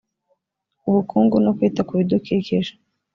ubukungu 0.87 1.35
no 1.43 1.51
kwita 1.57 1.81
ku 1.87 1.93
bidukikije 1.99 2.71